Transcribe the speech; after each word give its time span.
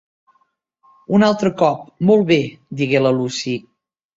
"Un 1.17 1.27
altre 1.27 1.51
cop, 1.61 1.85
molt 2.11 2.27
bé", 2.33 2.41
digué 2.81 3.07
la 3.07 3.13
Lucy. 3.21 3.55